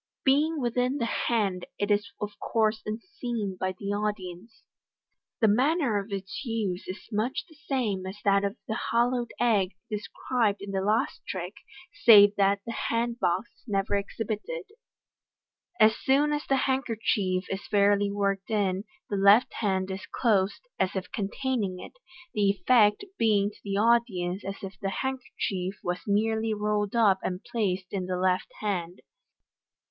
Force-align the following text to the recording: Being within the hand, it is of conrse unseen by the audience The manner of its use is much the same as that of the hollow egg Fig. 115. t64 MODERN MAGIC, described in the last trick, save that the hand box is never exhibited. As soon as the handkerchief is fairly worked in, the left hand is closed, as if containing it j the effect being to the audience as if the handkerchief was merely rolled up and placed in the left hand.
Being 0.25 0.59
within 0.59 0.97
the 0.97 1.05
hand, 1.05 1.67
it 1.77 1.91
is 1.91 2.11
of 2.19 2.31
conrse 2.41 2.81
unseen 2.87 3.55
by 3.59 3.73
the 3.77 3.89
audience 3.93 4.63
The 5.41 5.47
manner 5.47 5.99
of 5.99 6.11
its 6.11 6.43
use 6.43 6.87
is 6.87 7.07
much 7.11 7.45
the 7.47 7.53
same 7.53 8.07
as 8.07 8.17
that 8.25 8.43
of 8.43 8.57
the 8.67 8.73
hollow 8.73 9.27
egg 9.39 9.73
Fig. 9.91 9.91
115. 9.91 9.91
t64 9.91 9.91
MODERN 9.91 9.91
MAGIC, 9.91 9.91
described 9.91 10.61
in 10.63 10.71
the 10.71 10.81
last 10.81 11.21
trick, 11.27 11.53
save 12.03 12.35
that 12.37 12.61
the 12.65 12.71
hand 12.71 13.19
box 13.19 13.51
is 13.57 13.63
never 13.67 13.95
exhibited. 13.95 14.63
As 15.79 15.95
soon 15.97 16.33
as 16.33 16.47
the 16.49 16.55
handkerchief 16.65 17.45
is 17.51 17.67
fairly 17.67 18.09
worked 18.09 18.49
in, 18.49 18.85
the 19.07 19.17
left 19.17 19.53
hand 19.59 19.91
is 19.91 20.07
closed, 20.07 20.67
as 20.79 20.95
if 20.95 21.11
containing 21.11 21.77
it 21.79 21.91
j 21.93 21.99
the 22.33 22.49
effect 22.49 23.05
being 23.19 23.51
to 23.51 23.59
the 23.63 23.77
audience 23.77 24.43
as 24.43 24.63
if 24.63 24.79
the 24.79 24.89
handkerchief 25.05 25.75
was 25.83 25.99
merely 26.07 26.55
rolled 26.55 26.95
up 26.95 27.19
and 27.21 27.43
placed 27.43 27.93
in 27.93 28.07
the 28.07 28.17
left 28.17 28.51
hand. 28.61 29.01